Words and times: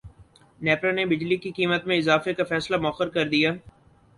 نیپرا 0.61 0.91
نے 0.91 1.05
بجلی 1.05 1.37
کی 1.37 1.51
قیمت 1.51 1.85
میں 1.87 1.97
اضافے 1.97 2.33
کا 2.33 2.43
فیصلہ 2.49 2.77
موخر 2.77 3.09
کردیا 3.09 3.51